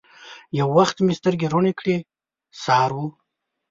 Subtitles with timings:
[0.59, 1.95] یو وخت مې سترګي روڼې کړې!
[2.63, 2.97] سهار و